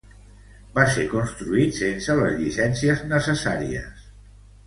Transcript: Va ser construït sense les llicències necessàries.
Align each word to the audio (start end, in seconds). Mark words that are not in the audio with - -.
Va 0.77 0.85
ser 0.93 1.03
construït 1.11 1.75
sense 1.81 2.15
les 2.21 2.33
llicències 2.39 3.05
necessàries. 3.13 4.03